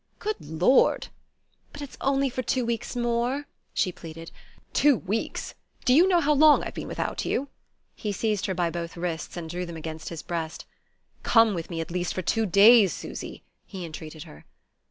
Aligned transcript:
"Good 0.17 0.37
Lord!" 0.41 1.09
"But 1.71 1.83
it's 1.83 1.95
only 2.01 2.27
for 2.31 2.41
two 2.41 2.65
weeks 2.65 2.95
more," 2.95 3.45
she 3.71 3.91
pleaded. 3.91 4.31
"Two 4.73 4.97
weeks! 4.97 5.53
Do 5.85 5.93
you 5.93 6.07
know 6.07 6.19
how 6.21 6.33
long 6.33 6.63
I've 6.63 6.73
been 6.73 6.87
without 6.87 7.23
you!" 7.23 7.49
He 7.93 8.11
seized 8.11 8.47
her 8.47 8.55
by 8.55 8.71
both 8.71 8.97
wrists, 8.97 9.37
and 9.37 9.47
drew 9.47 9.63
them 9.67 9.77
against 9.77 10.09
his 10.09 10.23
breast. 10.23 10.65
"Come 11.21 11.53
with 11.53 11.69
me 11.69 11.81
at 11.81 11.91
least 11.91 12.15
for 12.15 12.23
two 12.23 12.47
days 12.47 12.93
Susy!" 12.93 13.43
he 13.67 13.85
entreated 13.85 14.23
her. 14.23 14.45